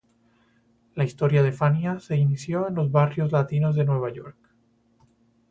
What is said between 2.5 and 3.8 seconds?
en los barrios latinos